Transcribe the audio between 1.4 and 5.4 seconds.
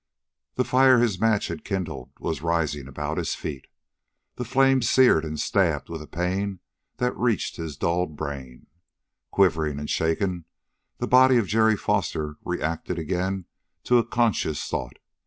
had kindled was rising about his feet. The flames seared and